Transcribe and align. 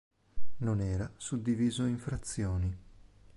Non 0.61 0.81
era 0.81 1.11
suddiviso 1.15 1.83
in 1.85 1.99
frazioni. 1.99 2.77